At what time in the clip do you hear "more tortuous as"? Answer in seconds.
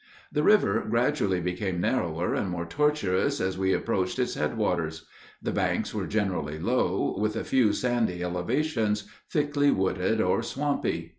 2.49-3.55